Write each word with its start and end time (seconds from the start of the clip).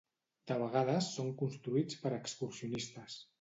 De 0.51 0.55
vegades 0.61 1.09
són 1.17 1.29
construïts 1.41 2.01
per 2.07 2.13
excursionistes. 2.19 3.21